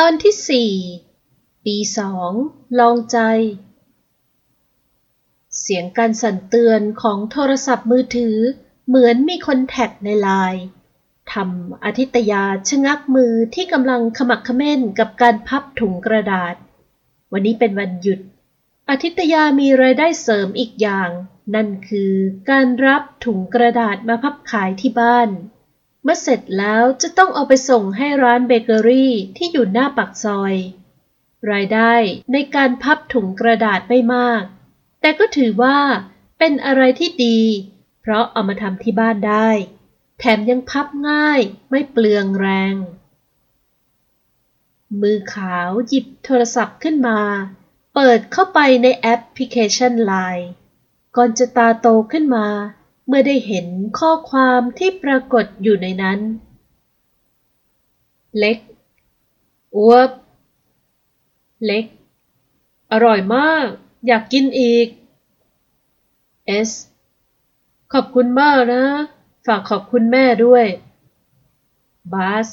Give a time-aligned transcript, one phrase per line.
[0.00, 0.72] ตอนที่สี่
[1.64, 2.30] ปีสอง
[2.78, 3.18] ลองใจ
[5.60, 8.36] เสียงการสั่นเตือนของโทรศัพท์มือถือ
[8.88, 10.64] เหมือนมีคนแท็กในไลน์
[11.32, 16.54] ทำอาทิตยาชะงักมือที่กำลังขมักเขม้นกับการพับถุงกระดาษ
[17.32, 18.20] วันนี้เป็นวันหยุด
[18.90, 21.10] อาทิตยามีรายได้เสริมอีกอย่าง
[21.54, 22.12] นั่นคือ
[22.50, 25.28] การรับถุงกระดาษมาพับขายที่บ้าน
[26.08, 30.54] เมื่อเสร็จแล้วจะต้องเอาไปส่งให้ร้านเบเกอรี่ที่อยู่หน้าปากซอย
[31.50, 31.94] รายได้
[32.32, 34.42] ในการพับถุงกระดาษไม่มาก
[35.00, 35.78] แต่ก็ถือว่า
[36.38, 37.40] เป็นอะไรที่ดี
[38.00, 39.48] เพราะเอามาทำที่บ้านได้
[40.18, 41.40] แถมยังพับง่าย
[41.70, 42.74] ไม่เปลืองแรง
[45.00, 47.20] มือขาวหยิบโทรศัพท์ขึ้นมา
[47.94, 50.46] เปิดเข้าไปในแอปพลิเคชัน Line
[51.16, 52.46] ก่อนจะตาโตขึ้นมา
[53.06, 53.66] เมื่อได้เห็น
[53.98, 56.18] ข้อความที่ปรากฏอยู่ในนั้น
[58.38, 58.58] เล็ก
[59.76, 60.10] อวบ
[61.66, 61.84] เล็ก
[62.92, 63.66] อร่อยมาก
[64.06, 64.88] อยากกินอีก
[66.68, 66.70] S
[67.92, 68.84] ขอบคุณมากนะ
[69.46, 70.66] ฝากขอบคุณแม่ด้วย
[72.12, 72.48] บาส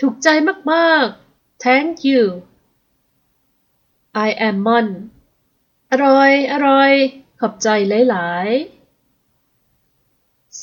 [0.00, 0.28] ถูกใจ
[0.72, 2.22] มากๆ thank you
[4.26, 4.86] I am Mon
[5.90, 6.92] อร่อย อร่อย
[7.40, 7.68] ขอบใจ
[8.10, 8.81] หลาย ๆ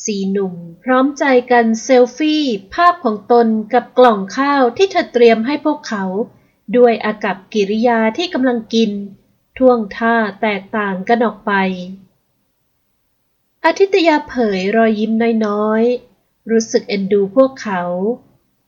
[0.10, 2.44] สี่หนุ่ม พร้อมใจกันเซลฟี่
[2.74, 6.04] ภาพของตนกับกล่องข้าวที่เธอเตรียมให้พวกเขา
[6.78, 8.92] ด้วยอากับกิริยาที่กำลังกิน
[9.58, 11.52] ท่วงท่าแตกต่างกันออกไป
[13.66, 15.12] อาทิตยาเผยรอยยิ้ม
[15.46, 17.82] น้อยๆ รู้สึกเอ็นดูพวกเขา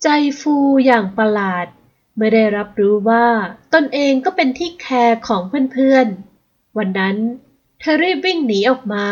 [0.03, 0.08] ใจ
[0.39, 1.67] ฟูอย่างประหลาด
[2.16, 3.28] เมื่อได้รับรู้ว่า
[3.73, 7.17] ตนเองก็เป็นที่แคร์ของเพื่อนๆ วันนั้น
[7.80, 9.08] เธอรีบวิ่งหนีออกมา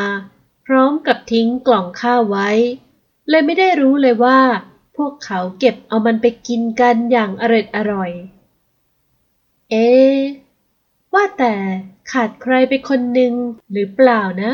[0.72, 2.50] พร้อมกับทิ้งกล่องข้าวไว้
[3.30, 4.40] เลยไม่ได้รู้เลยว่า
[4.98, 8.12] พวกเขาเก็บเอามันไปกินกันอย่างอร็ดอร่อย
[9.70, 9.90] เอ๊
[11.14, 11.54] ว่าแต่
[12.12, 13.34] ขาดใครไปคนหนึ่ง
[13.72, 14.54] หรือเปล่านะ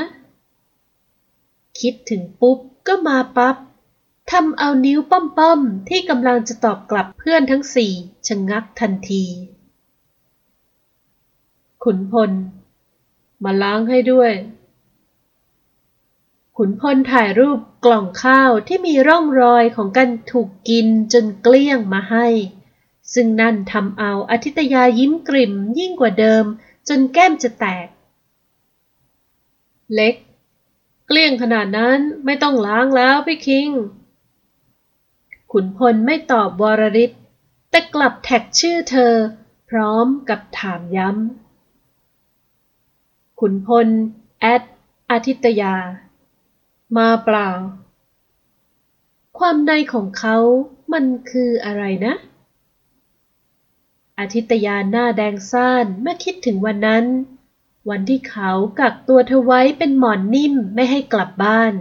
[1.79, 2.57] คิดถึงปุ๊บ
[2.87, 3.55] ก็มาปับ๊บ
[4.31, 7.91] ทำเอานิ้วป้อมๆที่กำลังจะตอบกลับเพื่อนทั้งสี่
[8.27, 9.23] ชะงงักทันที
[11.83, 12.31] ขุนพล
[13.43, 14.31] มาล้างให้ด้วย
[16.57, 22.27] ขุนพลถ่ายรูปกล่องข้าวที่มีร่องรอยของการถูกกินจนเกลี้ยงมาให้
[23.13, 26.45] ซึ่งนั่นทำเอาอาทิตยายิ้มกริ่มยิ่งกว่าเดิม
[26.89, 27.87] จนแก้มจะแตก
[29.93, 30.15] เล็ก
[31.07, 33.69] เกลี้ยงขนาดนั้นไม่ต้องล้างแล้วพี่คิง
[35.51, 37.11] ขุนพลไม่ตอบวรริศ
[37.69, 39.13] แต่กลับแท็กชื่อเธอ
[39.69, 43.87] พร้อมกับถามย้ำ ขุนพล
[44.41, 44.63] แอด
[45.09, 45.75] อาทิตยา
[46.97, 47.49] มาเปล่า
[49.37, 50.37] ความในของเขา
[50.93, 52.13] มันคืออะไรนะ
[54.19, 57.05] อาทิตยาหน้าแดงซ่านเมื่อคิดถึงวันนั้น
[57.89, 61.73] วันที่เขากักตัวเธอไว้เป็นหมอนนิ่มไม่ให้กลับบ้าน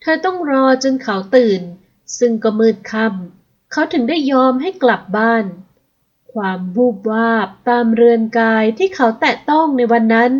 [0.00, 1.60] เธอต้องรอจนเขาตื่น
[2.18, 5.44] ซึ่งก็มืดค่ำเขาถึงได้ยอมให้กลับบ้าน
[6.32, 10.32] ความวูบวาบตามเรือนกายที่เขาแตะต้องในวันนั้น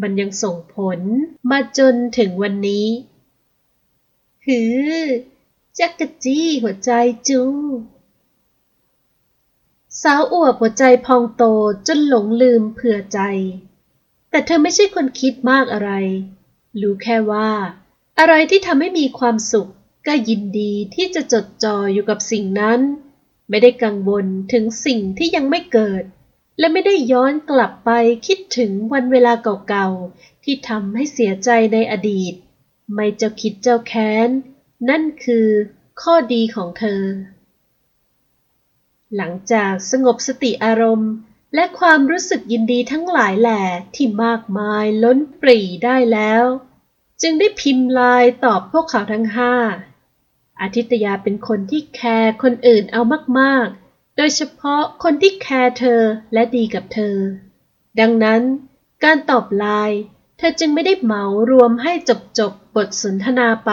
[0.00, 0.98] มันยังส่งผล
[1.50, 2.86] มาจนถึงวันนี้
[4.46, 4.92] หือ
[5.78, 6.90] จักกะจี้หัวใจ
[7.28, 7.42] จู
[10.02, 11.44] สาวอวบหัวใจพองโต
[11.86, 13.20] จนหลงลืมเผื่อใจ
[14.30, 15.90] แต่เธอไม่ใช่คนคิดมากอะไร
[16.80, 17.50] รู้แค่ว่า
[18.18, 19.70] อะไรที่ทำให้มีความสุข
[20.06, 22.80] ก็ยินดีที่จะจดจ่ออยู่กับสิ่งนั้น
[23.48, 26.02] ไม่ได้กังวลถึงสิ่งที่ยังไม่เกิด
[26.58, 27.90] และไม่ได้ย้อนกลับไป
[28.26, 29.32] คิดถึงวันเวลา
[29.68, 32.34] เก่าๆ ที่ทำให้เสียใจในอดีต
[32.94, 34.28] ไม่เจ้าคิดเจ้าแค้น
[34.88, 35.48] นั่นคือ
[36.02, 37.02] ข้อดีของเธอ
[39.16, 41.12] หลังจากสงบสติอารมณ์
[41.54, 43.62] และความรู้สึกยินดีทั้งหลายแหล่
[43.94, 46.44] ที่มากมายล้นปรีได้แล้ว
[47.22, 49.54] จึงได้พิมพ์ลน์ตอบพวกเขาทั้งห้า
[50.60, 53.02] อาทิตยาเป็นคนที่แคร์คนอื่นเอา
[53.38, 56.02] มากๆ โดยเฉพาะคนที่แคร์เธอ
[56.32, 57.16] และดีกับเธอ
[58.00, 58.42] ดังนั้น
[59.04, 60.00] การตอบไลน์
[60.36, 63.72] เธอจึงไม่ได้เหมารวมให้จบๆ บทสนทนาไป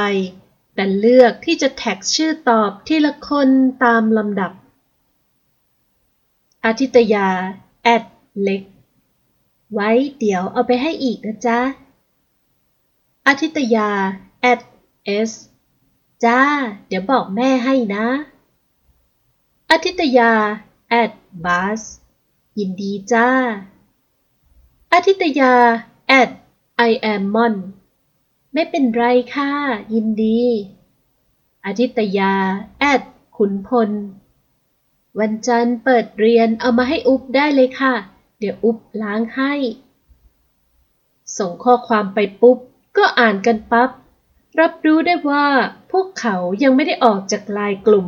[0.75, 3.49] แต่เลือกที่จะแท็กชื่อตอบทีละคน
[3.83, 4.51] ตามลำดับ
[6.65, 7.27] อาทิตยา
[7.83, 8.03] แอด
[8.41, 8.63] เล็ก
[9.73, 9.89] ไว้
[10.19, 11.59] เดี๋ยวเอาไปให้อีกนะจ๊ะ
[13.27, 13.89] อาทิตยา
[14.41, 14.59] แอด
[15.03, 15.31] เอส
[16.25, 16.39] จ้า
[16.87, 18.05] เดี๋ยวบอกแม่ให้นะ
[19.71, 20.31] อาทิตยา
[20.89, 21.11] แอด
[21.45, 21.81] บาส
[22.59, 23.27] ยินดีจ้า
[24.93, 25.53] อาทิตยา
[26.07, 26.29] แอด
[26.89, 27.55] I am Mon
[28.53, 29.03] ไม่เป็นไร
[29.35, 29.51] ค่ะ
[29.93, 30.41] ยินดี
[31.65, 32.33] อาทิตยา
[32.79, 33.01] แอด
[33.37, 33.89] ขุนพล
[35.19, 37.93] วันจันทร์เปิดเรียนเอามาให้อุ๊บได้เลยค่ะ
[38.39, 39.53] เดี๋ยวอุ๊บล้างให้
[41.37, 42.57] ส่งข้อความไปปุ๊บ
[42.97, 43.89] ก็อ่านกันปับ๊บ
[44.59, 45.47] รับรู้ได้ว่า
[45.91, 48.07] พวกเขายังไม่ได้ออกจากลายกลุ่ม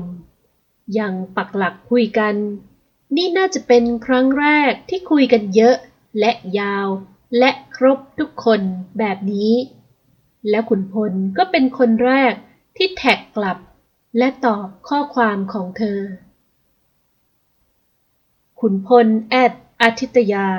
[1.00, 2.35] ยังปักหลักคุยกัน
[3.15, 5.75] นี่น่าจะเป็นครั้งแรกที่คุยกันเยอะ
[6.19, 6.88] และยาว
[7.38, 8.62] และครบทุกคน
[9.00, 9.54] แบบนี้
[10.50, 12.33] แล้วขุนพลก็เป็นคนแรก
[12.77, 13.57] ที่แท็กกลับ
[14.18, 16.00] และตอบข้อความของเธอ
[18.60, 19.51] ขุนพลแอด
[19.81, 20.50] อาทิตยา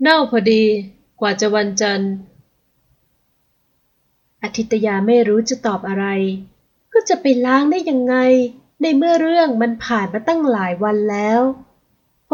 [0.00, 0.64] เน่าพอดี
[1.20, 2.14] กว่าจะวันจันทร์
[4.42, 6.06] อาทิตยาไม่รู้จะตอบอะไร
[6.92, 8.14] ก็จะไปล้างได้ยังไง
[8.80, 11.40] ในเมื่อเรื่องมันผ่านมาตั้งหลายวันแล้ว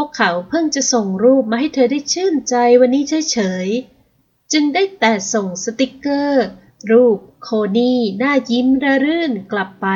[0.00, 6.46] วกเขาเพิ่งจะส่งรูปมาให้เธอได้ชื่นใจวันนี้เฉยๆ จึงได้แต่ส่งสติกเกอร์
[6.90, 9.88] รูปโคนี่หน้ายิ้มระรื่นกลับไป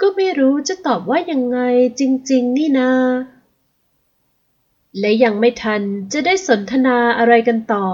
[0.00, 1.58] ก็ไม่รู้จะตอบว่ายังไง
[2.00, 2.92] จริงๆ นี่นา
[4.98, 5.82] และยังไม่ทัน
[6.12, 7.88] จะได้สนทนาอะไรกันต่อ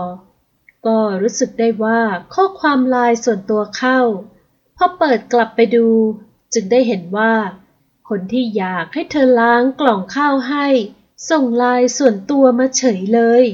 [0.87, 2.01] ก็รู้สึกได้ว่า
[2.35, 4.01] ข้อความลน์ส่วนตัวเข้า
[4.77, 5.89] พอเปิดกลับไปดู
[6.55, 7.35] จึงได้เห็นว่า
[8.09, 10.67] คนที่อยากให้เธอล้างกล่องข้าวให้
[11.31, 13.45] ส่งไลน์ส่วนตัวมาเฉยเลย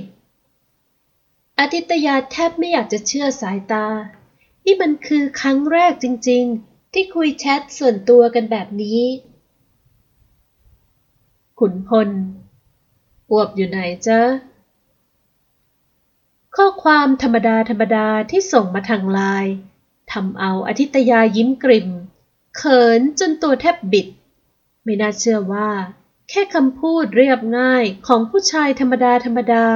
[1.58, 3.86] อาทิตยาแทบไม่อยากจะเชื่อสายตา
[4.64, 9.02] นี่มันคือครั้งแรกจริง ๆ ที่คุยแชทส่วนตัวกันแบบนี้
[11.58, 12.08] ขุนพล
[13.30, 14.20] อวบอยู่ไหนจ๊ะ
[16.56, 19.54] ข้อความธรรมดาธรรมดาที่ส่งมาทางไลน์
[20.12, 21.88] ทำเอาอาทิตยายิ้มกริม
[22.56, 24.06] เขินจนตัวแทบบิด
[24.84, 25.70] ไม่น่าเชื่อว่า
[26.28, 29.66] แค่คำพูดเรียบง่ายของผู้ชายธรรมดาธรรมดา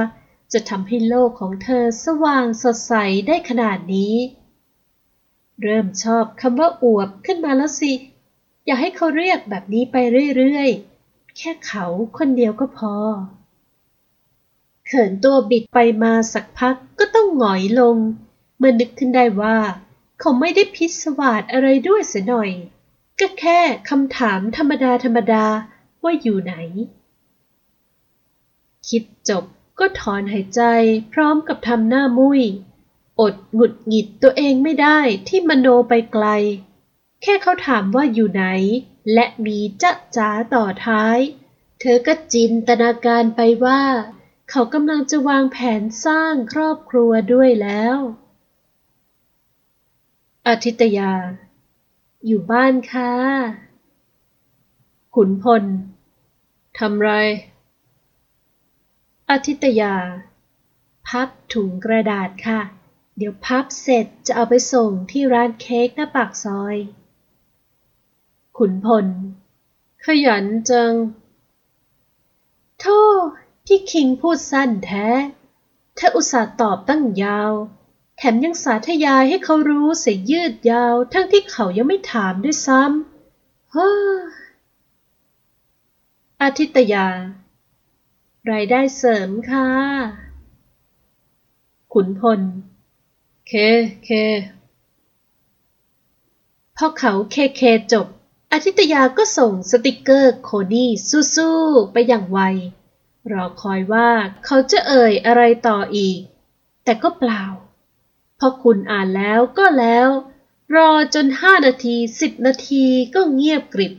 [0.53, 2.93] จะทำให้โลกของเธอสว่างสดใส
[3.27, 4.15] ได้ขนาดนี้
[5.61, 7.93] เริ่มชอบคำว่าอวบขึ้นมาแล้วสิ
[8.65, 9.95] อย่าให้เขาเรียกแบบนี้ไป
[10.37, 11.85] เรื่อยๆ แค่เขา
[12.17, 12.95] คนเดียวก็พอ
[14.85, 17.97] เขินตัวบิดไปมาสักพักก็ต้องหงอยลง
[18.57, 19.57] เมื่อนึกขึ้นได้ว่า
[20.19, 22.51] เขาไม่ได้พิศวาสอะไรด้วยเสียหน่อย
[23.19, 23.59] ก็แค่
[23.89, 25.45] คำถามธรรมดาธรรมดา
[26.03, 26.53] ว่าอยู่ไหน
[28.89, 29.43] คิดจบ
[29.79, 30.61] ก็ถอนหายใจ
[31.11, 32.41] พร้อมกับทำหน้ามุย
[33.19, 36.25] อดหงุดหงิดตัวเองไม่ได้ที่มโนไปไกล
[37.21, 38.45] แค่เขาถามว่าอยู่ไหน
[39.13, 41.17] และมีจ๊ะจ๋าต่อท้าย
[41.79, 43.81] เธอก็จินตนาการไปว่า
[44.49, 47.97] เขากำลังจะวางแผนสร้างครอบครัวด้วยแล้ว
[50.47, 51.13] อาทิตยา
[52.25, 53.13] อยู่บ้านค่ะ
[55.21, 55.63] ขุนพล
[56.79, 57.09] ทำไร
[59.29, 59.95] อาทิตยา
[61.07, 62.61] พับถุงกระดาษค่ะ
[63.17, 66.75] เดี๋ยวพับเสร็จจะเอาไปส่งที่ร้านเค้กหน้าปากซอย
[68.57, 69.05] ขุนพล
[70.05, 70.93] ขยันจัง
[72.79, 72.85] โท
[73.19, 73.27] ษ
[73.65, 75.07] พี่คิงพูดสั้นแท้
[75.97, 77.51] ถ้าอุตส่าห์ตอบตั้งยาว
[78.17, 84.17] แถมยังสาธยายให้เขารู้เสียยืดยาว ทั้งที่เขายังไม่ถามด้วยซ้ำเฮ้อ
[86.43, 87.07] อาทิตยา
[88.51, 89.69] รายได้เสริมค่ะ
[91.93, 92.41] ขุนพล
[93.47, 93.53] เค
[94.03, 94.09] เค
[96.77, 97.61] พอเขาเคเค
[97.93, 98.07] จบ
[98.51, 100.91] อาทิตยาก็ส่งสติกเกอร์โคนี่
[101.35, 102.39] สู้ๆไปอย่างไว
[103.31, 104.09] รอคอยว่า
[104.45, 106.19] เขาจะเอ่ยอะไรต่ออีก
[106.83, 107.43] แต่ก็เปล่า
[108.39, 110.07] พอคุณอ่านแล้วก็แล้ว
[110.75, 113.93] รอจนห้านาทีสิบนาทีก็เงียบกริบ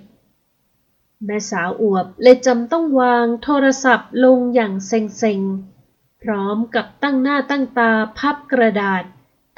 [1.24, 9.02] แม่สาวอวบเลยจำต้องวางโทรศัพท์ลงอย่างเซ็งๆ พร้อมกับตั้งหน้าตั้งตาพับกระดาษ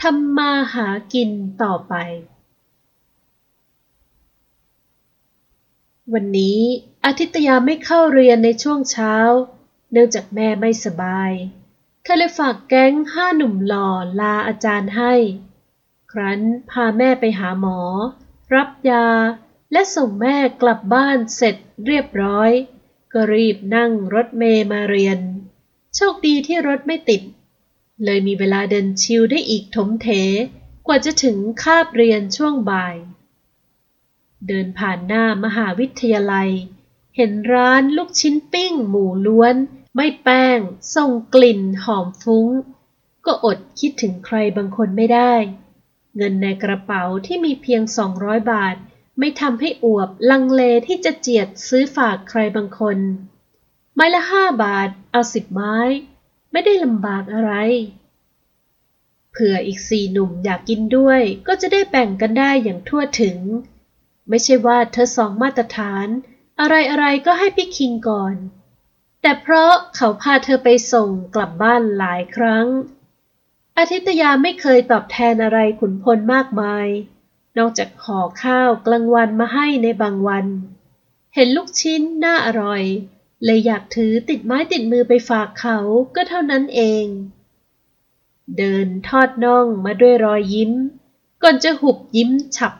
[0.02, 1.30] ทำมาหากิน
[1.62, 1.94] ต่อไป
[6.12, 6.60] วันนี้
[7.04, 9.14] อาทิตยาไม่เข้าเรียนในช่วงเช้า
[9.90, 11.32] เนื่องจากแม่ไม่สบาย
[12.02, 13.88] เธอเลยฝากแก๊งห้าหนุ่มหล่อ
[14.20, 15.14] ลาอาจารย์ให้
[16.12, 16.40] ครั้น
[16.70, 17.78] พาแม่ไปหาหมอ
[18.54, 19.06] รับยา
[19.72, 22.50] และส่งแม่กลับบ้านเสร็จเรียบร้อย
[23.12, 25.18] ก็รีบนั่งรถเมย์มาเรียน
[25.96, 27.22] โชคดีที่รถไม่ติด
[28.04, 30.08] เลยมีเวลาเดินชิวได้อีกถมเถ
[30.86, 32.96] กว่าจะถึงคาบเรียนช่วงบ่าย
[34.46, 36.50] เดินผ่านหน้ามหาวิทยาลัย
[37.16, 39.56] เห็นร้านลูกชิ้นปิ้งหมูล้วน
[39.96, 40.58] ไม่แป้ง
[40.94, 42.46] ส่งกลิ่นหอมฟุ้ง
[43.24, 45.34] ก็อดคิดถึงใครบางคนไม่ได้
[46.16, 47.82] เงินในกระเป๋าที่มีเพียง
[48.16, 48.76] 200 บาท
[49.20, 52.98] ไม่ทำให้อวบลังเลที่จะเจียดซื้อฝากใครบางคน
[53.94, 55.76] ไม้ละห้าบาท เอาสิบไม้
[56.52, 57.52] ไม่ได้ลำบากอะไร
[59.30, 63.38] เผื่ออีกสี่หนุ่มอยากกินด้วย ก็จะได้แบ่งกันได้อย่างทั่วถึง
[64.28, 66.06] ไม่ใช่ว่าเธอสองมาตรฐาน
[66.60, 66.66] อะ
[66.98, 68.34] ไรๆก็ให้พี่คิงก่อน
[69.22, 72.66] แต่เพราะเขาพาเธอไปส่งกลับบ้านหลายครั้ง
[73.78, 76.86] อาทิตยาไม่เคยตอบแทนอะไรขุนพลมากมาย
[77.60, 80.46] นอกจากห่อข้าวกลางวันมาให้ในบางวัน
[81.34, 82.84] เห็นลูกชิ้นน่าอร่อย
[83.44, 85.78] เลยอยากถือติดไม้ติดมือไปฝากเขา
[86.14, 87.04] ก็เท่านั้นเอง
[88.58, 90.72] เดินทอดน่องมาด้วยรอยยิ้ม
[91.42, 92.72] ก่อนจะหุบยิ้มฉับ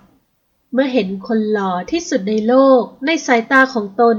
[0.73, 4.17] เมื่อเห็นคนหล่อที่สุดในโลกในสายตาของตน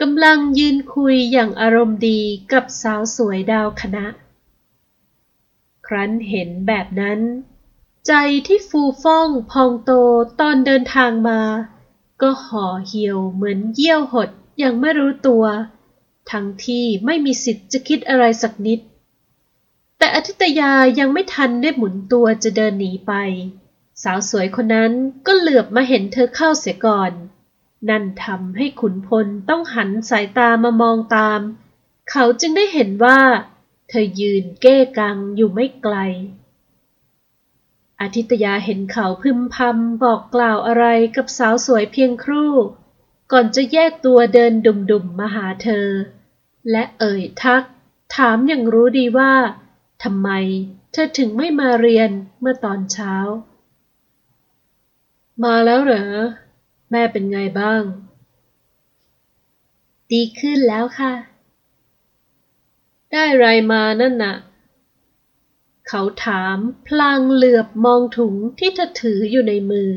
[0.00, 2.20] กำลังยืนคุยอย่างอารมณ์ดี
[2.52, 4.06] กับสาวสวยดาวคณะ
[5.86, 7.20] ครั้นเห็นแบบนั้น
[8.06, 8.12] ใจ
[8.46, 9.90] ที่ฟูฟ่องพองโต
[10.40, 11.40] ตอนเดินทางมา
[12.22, 14.28] ก็ห่อเหี่ยวเหมือนเยี่ยวหด
[14.58, 15.44] อย่างไม่รู้ตัว
[16.30, 18.80] ทั้งที่ไม่มีสิทธิ์จะคิดอะไรสักนิด
[19.98, 23.12] แต่อธิตยายังไม่ทันได้หมุนตัวจะเดินหนีไป
[24.02, 24.92] สาวสวยคนนั้น
[25.26, 27.12] ก็เหลือบมาเห็นเธอเข้าเสียก่อน
[27.88, 31.40] นั่นทำให้ขุนพลต้องหันสายตามามองตาม
[32.10, 33.20] เขาจึงได้เห็นว่า
[33.88, 35.96] เธอยืนเก้กังอยู่ไม่ไกล
[38.00, 40.84] อาทิตยาเห็นเขาพึมพำบอกกล่าวอะไร
[41.16, 42.52] กับสาวสวยเพียงครู่
[43.32, 45.86] ก่อนจะแยกตัวเดินดุ่มๆมาหาเธอ
[46.70, 47.62] และเอ่ยทัก
[48.16, 49.32] ถามอย่างรู้ดีว่า
[50.02, 50.28] ทำไม
[50.92, 53.14] เธอถึงไม่มาเรียนเมื่อตอนเช้า
[55.44, 56.06] มาแล้วเหรอ
[56.90, 57.82] แม่เป็นไงบ้าง
[60.12, 61.14] ดีขึ้นแล้วค่ะ
[63.10, 64.34] ได้ไรมานั่นน่ะ
[65.92, 69.92] เขาถามพลางเหลือบมองถุงที่เธอถืออยู่ในมือ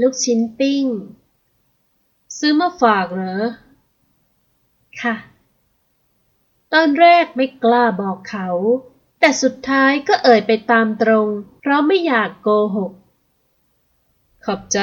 [0.00, 0.84] ลูกชิ้นปิ้ง
[2.38, 3.42] ซื้อมาฝากเหรอ
[5.02, 5.16] ค่ะ
[6.72, 8.48] ตอนแรกไม่กล้าบอกเขา
[9.20, 11.28] แต่สุดท้ายก็เอ่ยไปตามตรง
[11.60, 12.92] เพราะไม่อยากโกหก
[14.44, 14.80] ขอบใจ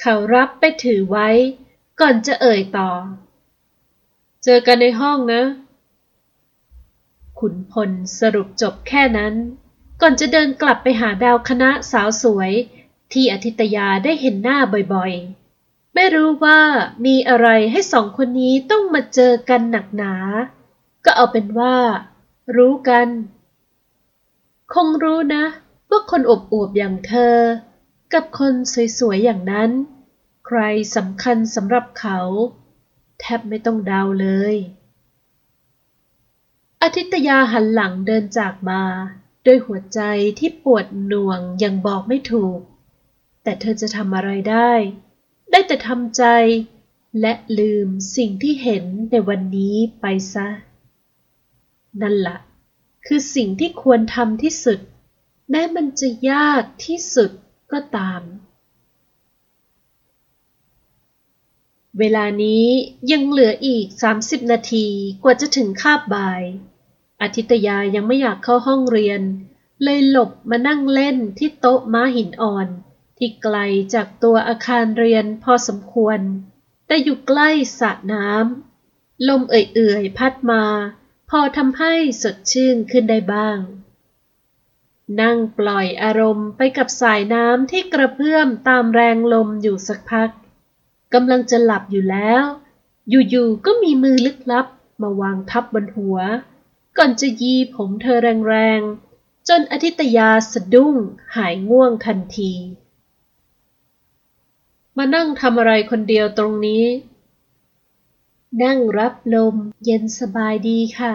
[0.00, 1.28] เขารับไปถือไว้
[2.00, 2.90] ก่อนจะเอ่ยต่อ
[4.44, 5.42] เจอกันในห้องนะ
[7.42, 9.34] ขุนพลสรุปจบแค่นั้น
[10.00, 12.52] ก่อนจะเดินกลับไปหาดาวคณะสาวสวย
[13.12, 14.58] ที่อธิตยาได้เห็นหน้า
[14.94, 16.60] บ่อยๆ ไม่รู้ว่า
[17.06, 20.14] มีอะไรให้สองคนนี้ต้องมาเจอกันหนักหนา
[21.04, 21.76] ก็เอาเป็นว่า
[22.56, 23.08] รู้กัน
[24.74, 25.44] คงรู้นะ
[25.90, 27.36] ว่าคนอบอวบอย่างเธอ
[28.12, 28.54] กับคน
[28.98, 29.70] สวยๆอย่างนั้น
[30.46, 30.60] ใคร
[30.96, 32.18] สำคัญสำหรับเขา
[33.20, 34.56] แทบไม่ต้องเดาเลย
[36.84, 38.82] อาทิตยาหันหลังเดินจากมา
[39.46, 40.00] ด้วยหัวใจ
[40.38, 42.58] ที่ปวดหน่วงยังบอกไม่ถูก
[43.42, 44.72] แต่เธอจะทำอะไรได้
[45.50, 46.24] ได้แต่ทำใจ
[47.20, 50.48] และลืมสิ่งที่เห็นในวันนี้ไปซะ
[52.00, 52.38] นั่นละ่ะ
[53.06, 54.78] คือสิ่งที่ควรทำที่สุด
[55.50, 57.30] แม้มันจะยากที่สุด
[57.72, 58.22] ก็ตาม
[61.98, 62.66] เวลานี้
[63.10, 63.86] ยังเหลืออีก
[64.18, 64.86] 30 นาที
[65.22, 66.42] กว่าจะถึงคาบบ่าย
[67.22, 69.20] อาทิตยายังไม่อยากเข้าห้องเรียน
[69.82, 72.68] เลยหลบมานั่งเล่นที่โต๊ะม้าหินอ่อน
[73.18, 73.56] ที่ไกล
[73.94, 76.20] จากตัวอาคารเรียนพอสมควร
[76.86, 77.48] แต่อยู่ใกล้
[77.78, 80.64] สระน้ำลมเอื่อยๆพัดมา
[81.30, 83.58] พอทำให้สดชื่นขึ้นได้บ้าง
[85.20, 90.30] นั่งปล่อยอารมณ์ไปกับสายน้ำที่กระเพื่อมตามแรงลมอยู่สักพัก
[91.14, 92.44] กำลังจะหลับอยู่แล้ว
[93.10, 94.66] อยู่ๆก็มีมือลึกลับ
[95.02, 96.18] มาวางทับบนหัว
[96.96, 98.18] ก่อนจะยีผมเธอ
[98.48, 100.94] แรงๆ จนอธิตยาสะดุ้ง
[101.36, 102.52] หายง่วงทันที
[104.96, 106.84] มานั่งทำอะไรคนเดียวตรงนี้
[108.62, 111.14] นั่งรับลมเย็นสบายดีค่ะ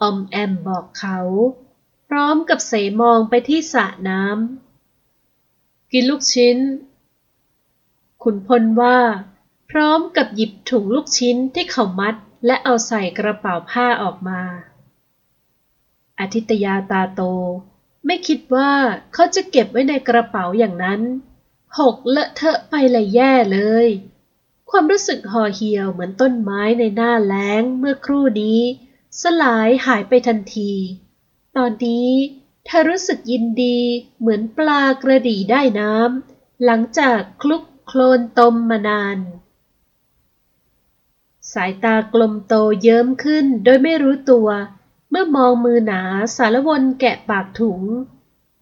[0.00, 1.18] ออมแอมบอกเขา
[2.08, 6.58] พร้อมกับเสมองไปที่สระน้ำกินลูกชิ้น
[8.22, 8.98] ขุนพลว่า
[9.70, 14.40] พร้อมกับหยิบถุงลูกชิ้นที่เขามัด และเอาใส่กระเป๋าผ้าออกมา
[16.20, 17.20] อาทิตยาตาโต
[18.06, 18.72] ไม่คิดว่า
[19.12, 21.00] เขาจะเก็บไว้ในกระเป๋าอย่างนั้น
[21.78, 23.88] หกเลอะเทอะไปเลยแย่เลย
[24.70, 28.60] ความรู้สึกห่อเหี่ยวเหมือนต้นไม้ในหน้าแล้งเมื่อครู่นี้
[29.20, 30.72] สลายหายไปทันที
[31.56, 32.10] ตอนนี้
[32.66, 33.78] เธอรู้สึกยินดี
[34.18, 39.18] เหมือนปลากระดีได้น้ำหลังจากคลุกโคลนตมมานาน
[41.52, 44.48] สายตากลมโตเยิ้มขึ้นโดยไม่รู้ตัว
[45.10, 46.02] เมื่อมองมือหนา
[46.36, 47.82] สารวนแกะปากถุง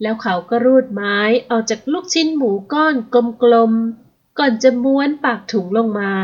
[0.02, 2.94] แล้วเขาก็รูดไม้เอาจากลูกชิ้นหมูก้อน
[3.42, 6.14] กลมๆ ก่อนจะม้วนปากถุงลงมา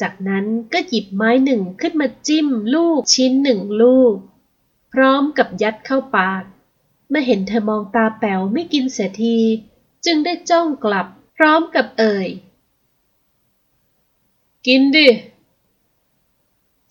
[0.00, 4.14] จากนั้นก็หยิบไม้หนึ่งขึ้นมาจิ้มลูกชิ้นหนึ่งลูก
[4.92, 6.42] พร้อมกับยัดเข้าปาก
[7.08, 9.38] เมื่อเห็นเธอมองตาแป๋วไม่กินเสียที
[10.04, 11.06] จึงได้จ้องกลับ
[11.36, 12.28] พร้อมกับเอ่ย
[14.66, 15.08] กินดิ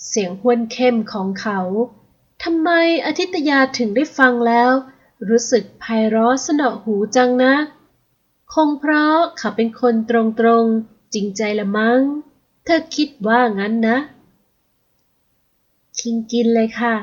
[0.06, 1.60] เสียงห้วนเข้มของเขา
[2.44, 2.70] ทำไม
[3.06, 4.72] อาทิตยาถึงได้ฟังแล้ว
[5.30, 7.56] รู้สึกไพเราะสนอหูจังนะ
[8.54, 10.12] คงเพราะเขาเป็นคนต
[10.46, 12.00] รงๆ จริงใจละมั้ง
[12.63, 13.98] เธอคิดว่างั้นนะ
[16.00, 16.96] คิงกินเลยค่ะ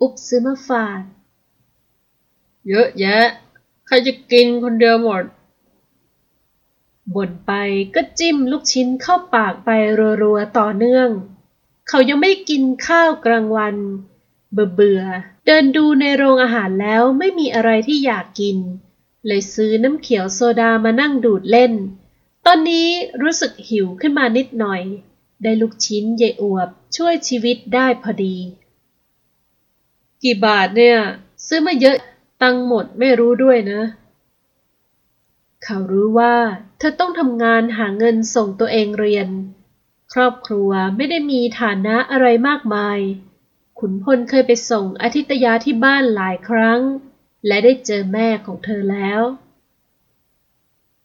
[0.00, 1.00] อุบซื้อมาฝาก
[2.68, 3.18] เยอะแยะ
[3.86, 5.24] ใครจะกินคนเดียวหมด
[7.14, 7.52] บ่นไป
[7.94, 9.70] ก็จิ้มลูกชิ้นเข้าปากไป
[10.22, 11.08] รัวๆต่อเนื่อง
[11.92, 13.76] เขายังไม่กินข้าวกลางวัน
[14.52, 15.02] เบื่อเบื่อ
[15.46, 18.56] เดินดูในโรงอาหารแล้วไม่มีอะไรที่อยากกิน
[19.26, 21.72] เลยซื้อน้ำเขียวโซดามานั่งดูดเล่น
[22.46, 22.88] ตอนนี้
[23.22, 24.82] รู้สึกหิวขึ้นมานิดหน่อย
[25.42, 28.36] ได้ลูกชิ้นเยอวบช่วยชีวิตได้พอดี
[30.22, 30.98] กี่บาทเนี่ย
[31.46, 31.96] ซื้อมาเยอะ
[32.42, 33.80] ตังหมดไม่รู้ด้วยนะ
[35.64, 36.34] เขารู้ว่า
[36.78, 39.28] เธอต้องทำงานหาเงินส่งตัวเองเรียน
[40.12, 42.98] ครอบครัวไม่ได้มีฐานะอะไรมากมาย
[43.78, 46.80] ขุนพลเคยไปส่งอาทิตยาที่บ้านหลายครั้ง
[47.46, 49.20] และได้เจอแม่ของเธอแล้ว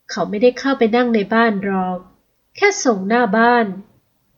[0.10, 2.00] เขาไม่ได้เข้าไปนั่งในบ้านหรอก
[2.56, 3.66] แค่ส่งหน้าบ้าน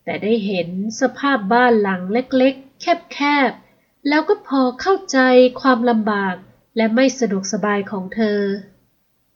[0.04, 0.68] แต่ได้เห็น
[1.02, 2.82] สภาพบ้านหลังเล็กๆ
[3.14, 3.20] แค
[3.50, 5.18] บๆ แล้วก็พอเข้าใจ
[5.62, 6.36] ความลำบาก
[6.78, 8.40] และไม่สะดวกสบายของเธอ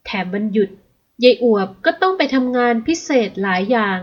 [0.05, 0.69] แถมวันหยุด
[1.23, 4.01] ยายอวบก็ต้องไปทำงานพิเศษหลายอย่าง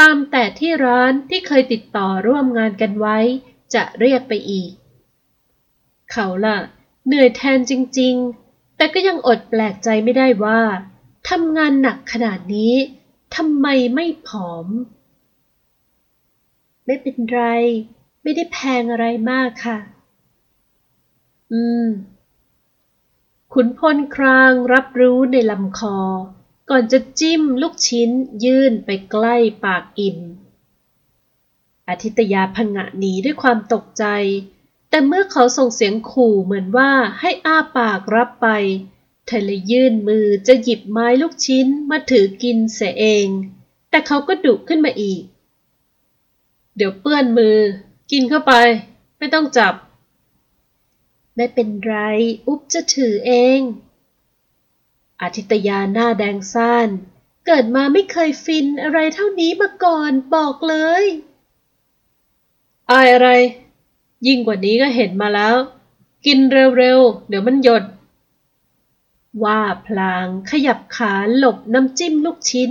[0.00, 3.18] ตามแต่ที่ร้านที่เคยติดต่อร่วมงานกันไว้
[3.74, 4.70] จะเรียกไปอีก
[6.12, 6.58] เขาล่ะ
[7.06, 8.14] เหนื่อยแทนจริง
[8.46, 10.60] ๆ แต่ก็ยังอดแปลกใจไม่ได้ว่า
[11.28, 12.74] ทำงานหนักขนาดนี้
[13.36, 14.66] ทำไมไม่ผอม
[16.86, 17.42] ไม่เป็นไร
[18.22, 19.78] ไม่ได้แพงอะไรมากค่ะ
[21.52, 21.86] อืม
[23.52, 25.98] ขุนพลครางรับรู้ในลำคอ
[26.70, 28.10] ก่อนจะจิ้มลูกชิ้น
[28.44, 30.18] ยื่นไปใกล้ปากอิ่ม
[31.88, 34.04] อาทิตยาพังะหนีด้วยความตกใจ
[34.90, 38.48] แต่เมื่อเขาส่งเสียงขู่เหมือนว่าให้อ้าปากรับไป
[39.26, 43.26] เธอเลยยื่นมือจะหยิบไม้ลูกชิ้นมาถือกินเสียเอง
[43.90, 45.22] แต่เขาก็ดุขึ้นมาอีก
[46.76, 47.58] เดี๋ยวเปื้อนมือ
[48.10, 48.52] กินเข้าไป
[49.18, 49.74] ไม่ต้องจับ
[51.36, 51.94] ไม่เป็นไร
[52.46, 53.60] อุ๊บจะถือเอง
[55.22, 56.88] อาทิตยาหน้าแดงซ่าน
[57.46, 61.04] เกิดมาไม่เคยฟินอะไรเท่านี้มาก่อนบอกเลย
[62.90, 63.28] อายอะไร
[64.26, 65.56] ยิ่งกว่านี้ก็เห็นมาแล้ว
[66.26, 67.84] กินเร็วๆ เดี๋ยวมันหยด
[69.44, 72.70] ว่าพลางขยับขาหลบน้ำจิ้มลูกชิ้น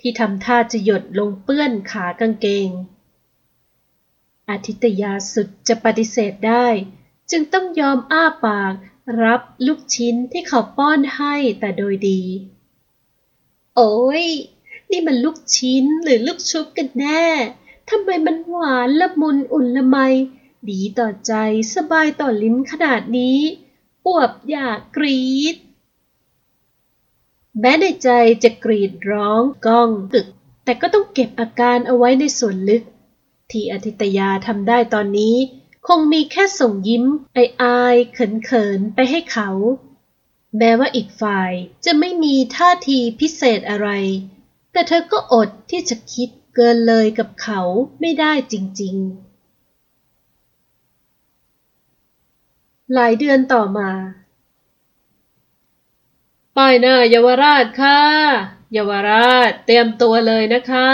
[0.00, 2.68] ที่ทำท่าจะหยดลงเปื้อนขากางเกง
[4.48, 6.66] อาทิตยาสุดจะปฏิเสธได้
[7.30, 8.74] จึงต้องยอมอ้าปาก
[9.22, 12.20] รับลูกชิ้นที่เขาป้อนให้แต่โดยดี
[13.76, 14.26] โอ้ย
[14.90, 17.24] นี่มันลูกชิ้นหรือลูกชุบกันแน่
[17.90, 19.96] ทำไมมันหวานละมุนอุ่นละไม
[20.70, 21.32] ดีต่อใจ
[21.74, 23.38] สบายต่อลิ้นขนาดนี้
[24.06, 25.22] อวบอยากกรี
[25.54, 25.56] ด
[27.60, 28.08] แม้ในใจ
[28.42, 30.26] จะกรีดร้องก้องกึก
[30.64, 32.82] แต่ก็ต้องเก็บอาการเอาไว้ในส่วนลึก
[33.50, 35.36] ที่อธิตยาทำได้ตอนนี้
[35.86, 37.04] คงมีแค่ส่งยิ้ม
[37.36, 39.50] ออายเขินเขินๆไปให้เขา
[40.58, 41.52] แม้ว่าอีกฝ่าย
[41.84, 43.88] จะไม่มีท่าทีพิเศษอะไร
[44.72, 47.60] แต่เธอก็อดที่จะคิดเกินเลยกับเขา
[48.00, 49.26] ไม่ได้จริง ๆ
[52.94, 53.90] หลายเดือนต่อมา
[56.56, 58.00] ป้ายหน้าเยาวราชค่ะ
[58.72, 60.90] เยาวราชเตรียมตัวเลยนะคะ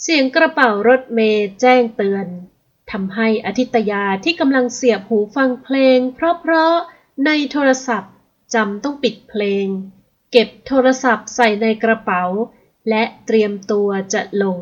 [0.00, 2.26] เสียงกระเป๋ารถเมย์แจ้งเตือน
[2.90, 8.12] ทำให้อธิตยาที่กำลังเสียบหูฟังเพลง เพราะๆในโทรศัพท์
[8.54, 9.66] จำต้องปิดเพลง
[10.32, 12.24] เก็บโทรศัพท์ใส่ในกระเป๋า
[12.88, 14.58] และเตรียมตัวจะลง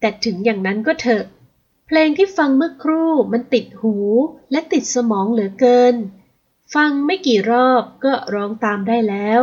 [0.00, 1.24] แต่ถึงอย่างนั้นก็เถอะ
[1.86, 3.94] เพลงที่ฟังเมื่อครู่มันติดหู
[4.50, 5.94] และติดสมองเหลือเกิน
[6.74, 9.42] ฟังไม่กี่รอบก็ร้องตามได้แล้ว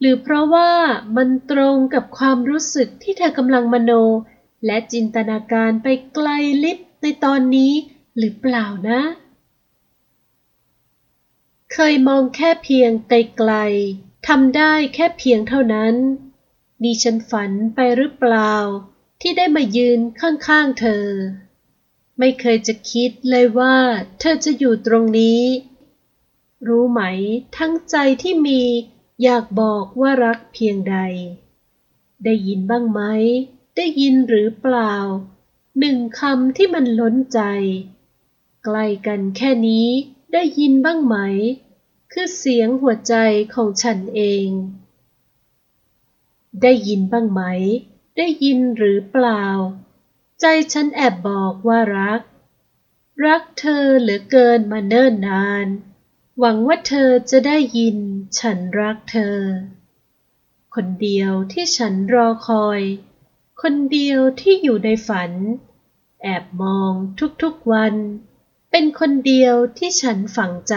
[0.00, 0.70] หรือเพราะว่า
[1.16, 3.92] มันตรงกับความรู้สึกที่เธอกำลังมโน
[4.66, 6.28] และจินตนาการไปไกล
[6.64, 7.72] ลิบในตอนนี้
[8.16, 9.00] หรือเปล่านะ
[11.72, 15.94] เคยมองแค่เพียงไกลๆทำได้แค่เพียงเท่านั้น
[16.82, 18.54] นี่ฉันฝันไปหรือเปล่า
[19.20, 21.06] ที่ได้มายืนข้างๆเธอ
[22.18, 23.76] ไม่เคยจะคิดเลยว่า
[24.18, 25.42] เธอจะอยู่ตรงนี้
[26.68, 27.00] รู้ไหม
[27.56, 28.62] ทั้งใจที่มี
[29.22, 30.96] อยากบอกว่ารักเพียงใด
[32.24, 33.00] ได้ยินบ้างไหม
[33.76, 34.94] ได้ยินหรือเปล่า
[35.78, 37.40] หนึ่งคำที่มันล้นใจ
[38.64, 39.88] ใกล้กันแค่นี้
[40.32, 41.16] ได้ยินบ้างไหม
[42.12, 43.14] คือเสียงหัวใจ
[43.54, 44.48] ของฉันเอง
[46.62, 47.42] ได้ยินบ้างไหม
[48.16, 49.44] ได้ยินหรือเปล่า
[50.40, 52.20] ใจฉันแอบบอกว่ารัก
[53.24, 55.66] รักเธอเหลือเกินมาเนิ่นนาน
[56.38, 57.98] หวังว่าเธอจะได้ยิน
[58.38, 59.38] ฉันรักเธอ
[60.74, 62.80] คนเดียวที่ฉันรอคอย
[63.60, 65.32] คนเดียวที่อยู่ในฝัน
[66.22, 66.92] แอบมอง
[67.42, 67.94] ทุกๆวัน
[68.70, 70.74] เป็นคนเดียวที่ฉันฝังใจ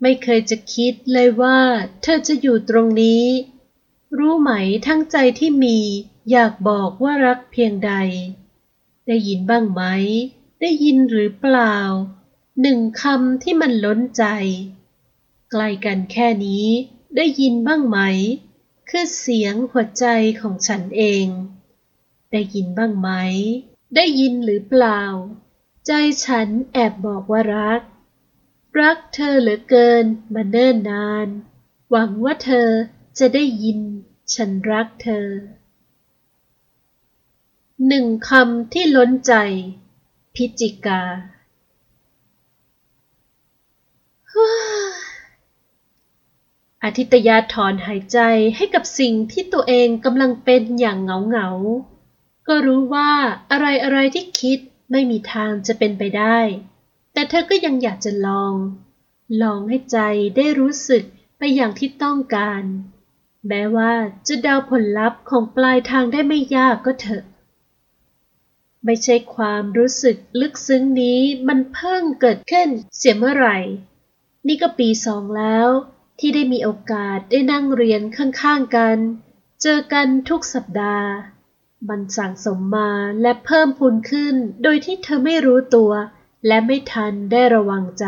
[0.00, 1.60] ไม่เคยจะคิดเลยว่า
[2.02, 3.24] เธอจะอยู่ตรงนี้
[4.18, 4.50] รู้ไหม
[4.86, 5.78] ทั้งใจที่มี
[6.30, 7.92] อยากบอกว่ารักเพียงใด
[9.06, 9.82] ได้ยินบ้างไหม
[10.60, 11.76] ได้ยินหรือเปล่า
[12.60, 14.24] หนึ่งคำที่มันล้นใจ
[15.50, 16.66] ใกล้กันแค่นี้
[17.16, 17.98] ได้ยินบ้างไหม
[18.90, 20.06] คือเสียงหัวใจ
[20.40, 21.26] ของฉันเอง
[22.32, 23.10] ได้ยินบ้างไหม
[23.94, 25.02] ได้ยินหรือเปล่า
[25.86, 25.92] ใจ
[26.24, 27.82] ฉันแอบบอกว่ารัก
[28.80, 31.28] รักเธอเหลือเกินมาเนิ่นนาน
[31.90, 32.68] หวังว่าเธอ
[33.18, 33.80] จะได้ยิน
[34.34, 35.28] ฉันรักเธอ
[37.86, 39.34] หนึ่งคำที่ล้นใจ
[40.34, 41.02] พิจิกา
[46.84, 48.18] อาทิตยาถอนหายใจ
[48.56, 51.48] ให้กับสิ่งที่ตัวเองกำลังเป็นอย่างเหงาเหงา
[52.48, 53.10] ก็รู้ว่า
[53.50, 54.58] อะไรอะไรที่คิด
[54.90, 56.38] ไม่มีทางจะเป็นไปได้
[57.12, 58.54] แต่เธอก็ยังอยากจะลอง
[59.42, 59.98] ลองให้ใจ
[60.36, 61.04] ได้รู้สึก
[61.38, 62.62] ไปอย่างที่ต้องการ
[63.48, 63.92] แม้ว่า
[64.26, 67.24] จะเดาผลลัพธ์ของปลายทางได้ไม่ยากก็เถอะ
[68.84, 73.58] ไม่ใช่ความรู้สึกลึกซึ้งนี้มันเพิ่งเกิดขึ้นเสียเมื่อไหร่
[74.46, 75.68] นี่ก็ปีสองแล้ว
[76.18, 78.98] ที่ได้มีโอกาสได้นั่งเรียนข้างๆกัน
[79.62, 81.08] เจอกันทุกสัปดาห์
[81.88, 82.90] มันสั่งสมมา
[83.22, 85.92] และเพิ่มพูนขึ้นโดยที่เธอไม่รู้ตัว
[86.46, 88.06] และไม่ทันได้ระวังใจ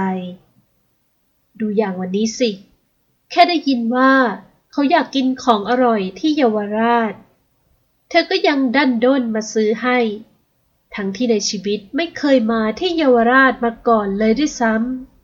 [1.61, 2.51] ดูอย่างวันนี้สิ
[3.31, 4.13] แค่ได้ยินว่า
[4.73, 7.15] เขาอยากกินของอร่อยที่เยาวราช
[8.09, 9.99] เธอก็ยังดันด้นมาซื้อให้
[10.95, 15.18] ทั้งที่ในชีวิตไม่เคยมาที่เยาวราชมาก่อนเลยด้วยซ้ำ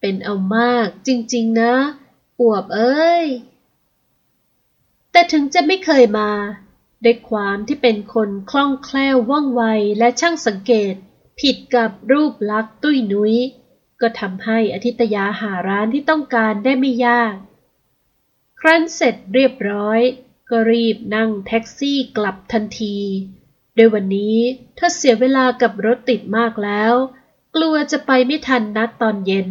[0.00, 1.74] เป็นเอามากจริงๆนะ
[2.40, 3.26] อวบเอ้ย
[5.12, 6.30] แต่ถึงจะไม่เคยมา
[7.04, 9.62] ด้วยความที่เป็นคนคล่องแคล่วว่องไว
[9.98, 10.94] และช่างสังเกต
[11.40, 13.36] ผิดกับรูปลักษ์ตุ้ยนุย้ย
[14.00, 17.34] ก็ทำให้อธิตยาหาร้านที่ต้องการได้ไม่ยาก
[18.60, 20.00] ครั้นเสร็จเรียบร้อย
[20.50, 22.96] ก็รีบนั่งแท็กซี่กลับทันที
[23.74, 24.38] โดยวันนี้
[24.76, 26.94] เธอเสียเวลากับรถติดมากแล้ว
[27.54, 29.48] กลัวจะไปไม่ทันนัดตอนเย็น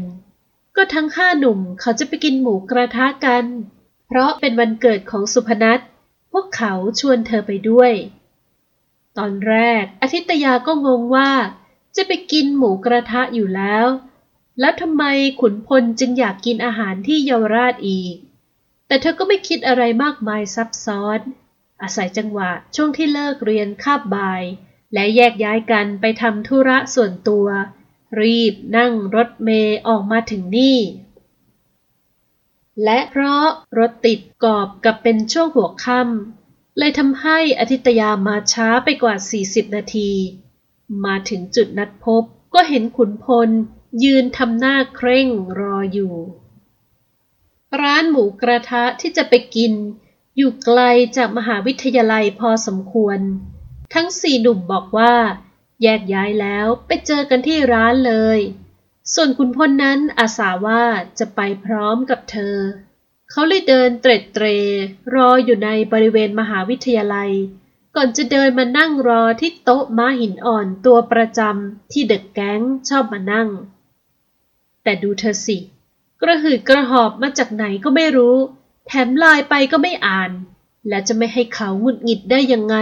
[0.82, 3.46] ก็ทั้งห้าหนุ่มเขาจะไปกินหมูกระทะกัน
[4.08, 5.80] เพราะเป็นวันเกิดของสุพนัท
[6.32, 7.94] พวกเขาชวนเธอไปด้วย
[9.18, 11.32] ตอนแรกอาทิตยาก็งงว่า
[11.96, 13.86] จะไปกินหมูกระทะอยู่แล้ว
[14.60, 15.04] แล้วทำไม
[15.42, 18.16] ขุนพลจึงอยากกินอาหารที่เยาวราชอีก
[18.88, 21.20] แต่เธอก็ไม่คิดอะไรมากมายซับซ้อน
[21.82, 24.44] อาศัยจังหวะช่วงที่เลิกเรียนคาบบ่าย
[24.94, 27.48] และแยกย้ายกันไปทำธุระส่วนตัว
[28.22, 30.80] รีบนั่งรถเมย์ออกมาถึงนี่
[32.84, 33.46] และเพราะ
[33.78, 40.12] รถติดกอบกับเป็นช่วงหัวค่ำเลยทำให้อธิตยามาช้าไปกว่า 40 นาที
[41.06, 43.50] มาถึงจุดนัดพบก็เห็นขุนพล
[44.04, 45.28] ยืนทำหน้าเคร่ง
[45.60, 46.16] รออยู่
[47.82, 49.74] ร้านหมูกระทะที่จะไปกิน
[50.38, 50.80] อยู่ไกล
[51.18, 53.20] จากมหาวิทยาลัยพอสมควร
[53.94, 55.14] ทั้งสี่หนุ่มบอกว่า
[55.84, 58.40] แยกย้ายแล้วไปเจอกันที่ร้านเลย
[59.14, 60.84] ส่วนคุณพลนั้นอาสาว่า
[61.20, 62.56] จะไปพร้อมกับเธอ
[63.30, 64.46] เขาเลยเดินเตร็ดเตร
[65.14, 67.32] รออยู่ในบริเวณมหาวิทยาลัย
[67.96, 73.50] ก่อนจะเดินมานั่งรอที่โต๊ะม้าหินอ่อนตัวประจำที่เด็กแก๊งชอบมานั่ง
[74.84, 75.58] แต่ดูเธอสิ
[76.22, 78.38] กระหืดกระหอบมาจากไหนก็ไม่รู้
[78.88, 80.32] แถมลายไปก็ไม่อ่าน
[80.88, 82.76] และจะไม่ให้เขาหงุดหงิดได้ยังไง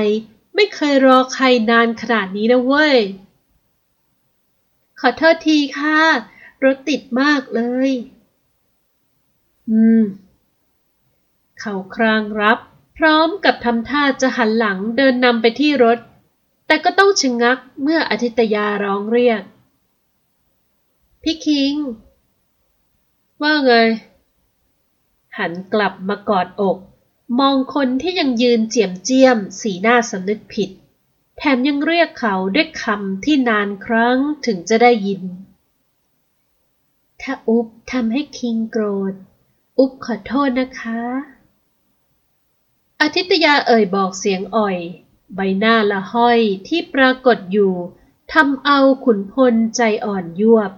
[0.59, 2.97] ไม่เคยรอใครนานขนาดนี้นะเว้ย
[4.99, 5.99] ขอโทษทีค่ะ
[6.63, 7.91] รถติดมากเลย
[9.69, 10.03] อืม
[11.59, 12.57] เขาครางรับ
[12.97, 15.97] พร้อมกับทำท่าจะหันหลังเดินนำไปที่รถ
[16.67, 19.41] แต่ก็ต้องชะงงักเมื่ออธิตยาร้องเรียก
[21.23, 21.73] พี่คิง
[23.41, 23.73] ว่าไง
[25.37, 26.77] หันกลับมากอดอก
[27.39, 30.69] มองคนที่ยังยืนเจียมเจียม สีหน้าสำนึกผิด
[31.37, 35.23] แถมยังเรียกเขาด้วยคำที่นานครั้งถึงจะได้ยิน
[37.21, 39.13] ถ้าอุ๊บทำให้คิงโกรธ
[39.77, 41.01] อุ๊บขอโทษนะคะ
[43.01, 44.77] อาทิตยาเอ่ยบอกเสียงอ่อย
[45.35, 47.73] ใบหน้าละห้อยที่ปรากฏอยู่
[48.33, 50.71] ทำเอาขุนพลใจอ่อนยวบ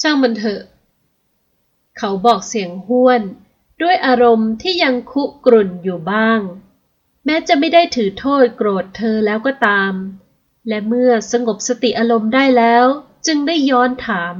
[0.00, 0.62] ช่างมันเถอะ
[1.98, 3.22] เขาบอกเสียงห้วน
[3.82, 6.40] ด้วยอารมณ์ที่ยังคุกรุ่นอยู่บ้าง
[7.24, 9.92] แม้จะไม่ได้ถือโทษโกรธเธอแล้วก็ตาม
[10.68, 12.84] และเมื่อสงบสติอารมณ์ได้แล้ว
[13.26, 14.36] จึงได้ย้อนถาม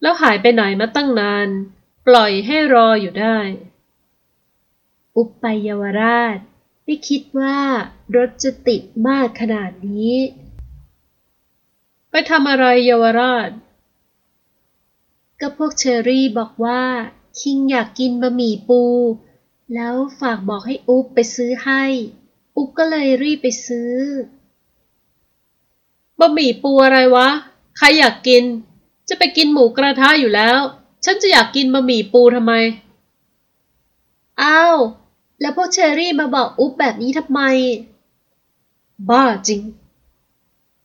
[0.00, 1.48] แล้วหายไปไหนมาตั้งนาน
[2.06, 3.38] ปล่อยให้รออยู่ได้
[5.16, 6.38] อุปไปยาวราช
[6.84, 7.58] ไม่คิดว่า
[8.16, 10.14] รถจะติดมากขนาดนี้
[12.10, 13.50] ไปทำอะไรเยาวราช
[15.40, 16.82] ก็พวกเชอรี่บอกว่า
[17.40, 18.80] คิงอยากกินบะหมี่ปู
[19.74, 21.82] แล้วฝากบอกให้อุ๊บไปซื้อให้
[22.56, 23.92] อุ๊บก็เลยรีบไปซื้อ
[26.18, 27.28] บะหมี่ปูอะไรวะ
[27.76, 28.44] ใครอยากกิน
[29.08, 30.58] จะไปกินหมูกระทะอยู่แล้ว
[31.04, 32.52] ฉันจะอยากกินบะหมี่ปูทำไม
[34.42, 34.76] อ้าว
[35.40, 37.40] แล้วพวกเชอรี่มาบอกอุ๊บแบบนี้ทำไม
[39.10, 39.60] บ้าจริง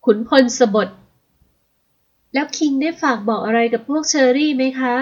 [0.04, 0.88] ขุนพลสบท
[2.32, 4.96] แล้วคิงได้ฝากบอกอะไรกับพวกเชอรี่ไหมคะ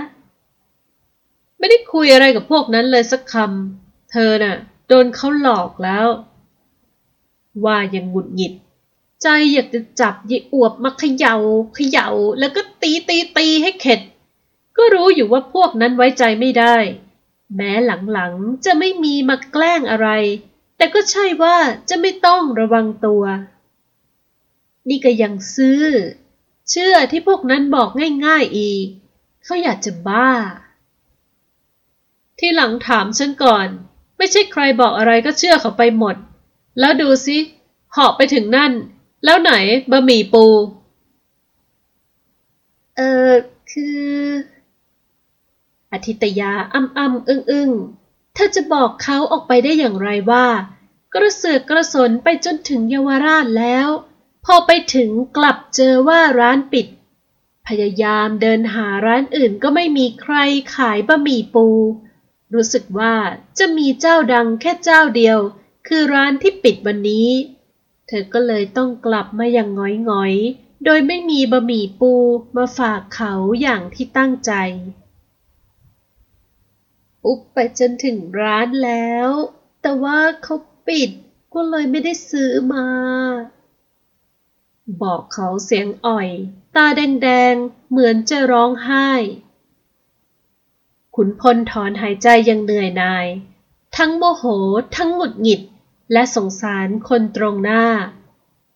[1.60, 4.56] ไม่ได้คุยอะไรกับพวกนั้นเลยสักคำ เธอน่ะ
[4.88, 6.06] โดนเขาหลอกแล้ว
[7.64, 8.52] ว่ายังหงุดหงิด
[9.22, 11.36] ใจอยากจะจับยายอวบมาเขยา่า
[11.74, 14.00] เขย่า แล้วก็ตีตีตีให้เข็ด
[14.76, 16.76] ก็รู้อยู่ว่าพวกนั้นไว้ใจไม่ได้
[17.54, 17.72] แม้
[18.12, 20.08] หลังๆ จะไม่มีมาแกล้งอะไร
[20.76, 21.56] แต่ก็ใช่ว่า
[21.88, 23.22] จะไม่ต้องระวังตัว
[24.88, 25.82] นี่ก็ยังซื้อ
[26.70, 27.88] เชื่อที่พวกนั้นบอก
[28.26, 28.86] ง่ายๆอีก
[29.44, 30.32] เขาอยากจะบ้า
[32.40, 33.66] ที่หลังถามฉันก่อน
[34.16, 36.16] ไม่ใช่ใครบอกอะไรก็เชื่อเขาไปหมด
[36.78, 37.38] แล้วดูสิ
[37.92, 38.72] เหาะไปถึงนั่น
[39.24, 39.52] แล้วไหน
[39.90, 40.44] บะหมี่ปู
[42.96, 43.30] เออ
[43.70, 44.08] คือ
[45.92, 47.70] อธิตยาอ้ำอ้ำอึ้งอึ้ง
[48.34, 50.46] เธอจะบอกเขาออกไปได้อย่างไรว่า
[51.14, 53.88] กระเสือกกระสนไปจนถึงเยาวราชแล้ว
[54.44, 56.86] พอไปถึงกลับเจอว่าร้านปิด
[57.66, 60.34] พยายามเดินหาร้านอื่นก็ไม่มีใคร
[60.76, 61.66] ขายบะหมี่ปู
[62.54, 63.14] รู้สึกว่า
[63.58, 65.38] จะมีเจ้าดังแค่เจ้าเดียว
[65.86, 67.28] คือร้านที่ปิดวันนี้
[68.06, 69.68] เธอก็เลยต้องกลับมาอย่าง
[70.10, 72.12] ง้อยๆ โดยไม่มีบะหมี่ปู
[72.56, 74.52] มาฝากเขาอย่างที่ตั้งใจ
[77.24, 79.28] อุ๊บไปจนถึงร้านแล้ว
[79.82, 80.54] แต่ว่าเขา
[80.88, 81.10] ปิด
[81.54, 82.86] ก็เลยไม่ได้ซื้อมา
[85.02, 86.28] บอกเขาเสียงอ่อย
[86.76, 89.10] ตาแดงๆ เหมือนจะร้องไห้
[91.22, 93.26] ขุนพลถอนหายใจยังเหนื่อยหน่าย
[93.96, 94.44] ทั้งโมโห
[94.96, 95.62] ทั้งหงุดหงิด
[96.12, 97.84] และสงสารคนตรงหน้า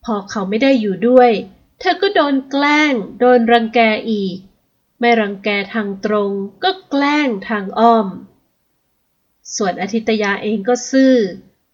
[0.03, 1.31] พอเขาไม่ได้อยู่ด้วย
[1.79, 3.79] เธอก็โดนแกล้ง โดนรังแก
[4.09, 4.37] อีก
[4.99, 6.31] ไม่รังแกทางตรง
[6.63, 8.07] ก็แกล้งทางอ้อม
[9.55, 11.13] ส่วนอธิตยาเองก็ซื่อ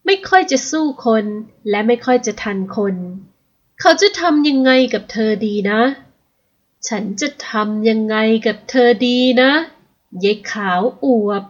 [0.06, 1.26] ไม่ค่อยจะสู้คน
[1.70, 2.96] และไม่ค่อยจะทันคน
[3.80, 5.82] เขาจะทำยังไงกับเธอดีนะ
[6.88, 8.16] ฉันจะทำยังไง
[8.48, 9.52] กับเธอดีนะ
[10.24, 11.44] ยายขาวอวบ